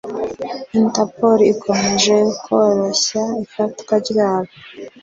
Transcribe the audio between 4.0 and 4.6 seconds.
ryabo